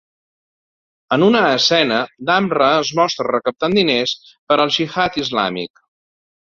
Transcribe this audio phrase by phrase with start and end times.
[1.17, 1.99] En una escena,
[2.31, 5.89] Damrah es mostra recaptant diners per al gihad islàmic.